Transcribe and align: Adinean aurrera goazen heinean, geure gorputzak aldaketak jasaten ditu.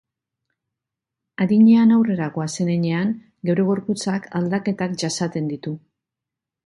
Adinean 1.45 1.93
aurrera 1.97 2.29
goazen 2.37 2.71
heinean, 2.75 3.11
geure 3.51 3.67
gorputzak 3.69 4.29
aldaketak 4.41 4.97
jasaten 5.05 5.53
ditu. 5.55 5.75